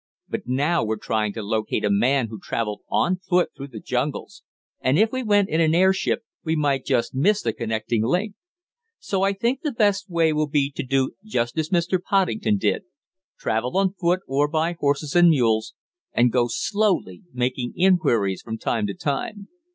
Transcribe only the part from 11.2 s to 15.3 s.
just as Mr. Poddington did travel on foot or by horses and